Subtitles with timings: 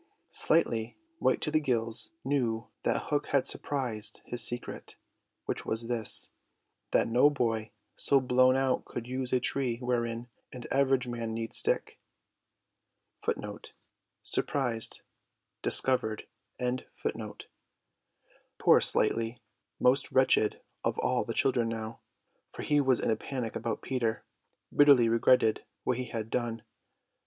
[0.29, 4.95] Slightly, white to the gills, knew that Hook had surprised his secret,
[5.45, 6.31] which was this,
[6.89, 11.53] that no boy so blown out could use a tree wherein an average man need
[11.53, 11.99] stick.
[13.23, 13.35] Poor
[18.79, 19.41] Slightly,
[19.79, 21.99] most wretched of all the children now,
[22.51, 24.23] for he was in a panic about Peter,
[24.75, 26.63] bitterly regretted what he had done.